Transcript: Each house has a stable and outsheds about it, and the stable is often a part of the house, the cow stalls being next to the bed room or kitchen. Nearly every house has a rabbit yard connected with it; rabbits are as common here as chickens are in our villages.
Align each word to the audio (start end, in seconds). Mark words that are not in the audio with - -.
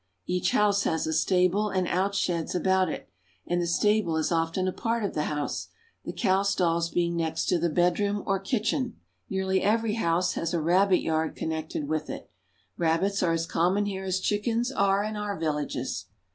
Each 0.25 0.49
house 0.53 0.81
has 0.85 1.05
a 1.05 1.13
stable 1.13 1.69
and 1.69 1.85
outsheds 1.87 2.55
about 2.55 2.89
it, 2.89 3.07
and 3.45 3.61
the 3.61 3.67
stable 3.67 4.17
is 4.17 4.31
often 4.31 4.67
a 4.67 4.71
part 4.73 5.03
of 5.03 5.13
the 5.13 5.25
house, 5.25 5.67
the 6.05 6.11
cow 6.11 6.41
stalls 6.41 6.89
being 6.89 7.15
next 7.15 7.45
to 7.49 7.59
the 7.59 7.69
bed 7.69 7.99
room 7.99 8.23
or 8.25 8.39
kitchen. 8.39 8.97
Nearly 9.29 9.61
every 9.61 9.93
house 9.93 10.33
has 10.33 10.55
a 10.55 10.59
rabbit 10.59 11.01
yard 11.01 11.35
connected 11.35 11.87
with 11.87 12.09
it; 12.09 12.31
rabbits 12.77 13.21
are 13.21 13.33
as 13.33 13.45
common 13.45 13.85
here 13.85 14.03
as 14.03 14.19
chickens 14.19 14.71
are 14.71 15.03
in 15.03 15.15
our 15.15 15.37
villages. 15.37 16.05